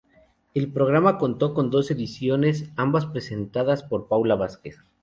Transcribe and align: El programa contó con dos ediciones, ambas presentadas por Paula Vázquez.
El 0.55 0.73
programa 0.73 1.19
contó 1.19 1.53
con 1.53 1.69
dos 1.69 1.91
ediciones, 1.91 2.71
ambas 2.75 3.05
presentadas 3.05 3.83
por 3.83 4.07
Paula 4.07 4.33
Vázquez. 4.33 4.77